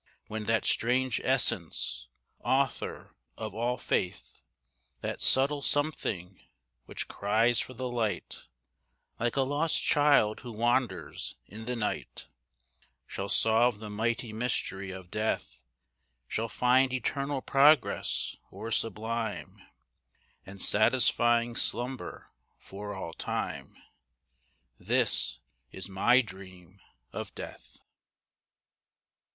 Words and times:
When 0.25 0.45
that 0.45 0.65
strange 0.65 1.21
essence, 1.23 2.07
author 2.39 3.15
of 3.37 3.53
all 3.53 3.77
faith, 3.77 4.41
That 5.01 5.21
subtle 5.21 5.61
something, 5.61 6.41
which 6.85 7.07
cries 7.07 7.59
for 7.59 7.75
the 7.75 7.87
light, 7.87 8.47
Like 9.19 9.35
a 9.35 9.41
lost 9.43 9.79
child 9.83 10.39
who 10.39 10.53
wanders 10.53 11.35
in 11.45 11.65
the 11.65 11.75
night, 11.75 12.29
Shall 13.05 13.29
solve 13.29 13.77
the 13.77 13.91
mighty 13.91 14.33
mystery 14.33 14.89
of 14.89 15.11
Death, 15.11 15.61
Shall 16.27 16.49
find 16.49 16.91
eternal 16.91 17.43
progress, 17.43 18.35
or 18.49 18.71
sublime 18.71 19.61
And 20.47 20.59
satisfying 20.59 21.55
slumber 21.55 22.31
for 22.57 22.95
all 22.95 23.13
time. 23.13 23.77
This 24.79 25.41
is 25.71 25.87
my 25.87 26.21
dream 26.21 26.79
of 27.13 27.35
Death. 27.35 27.77